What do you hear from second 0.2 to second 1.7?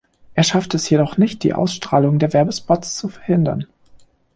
Er schafft es jedoch nicht, die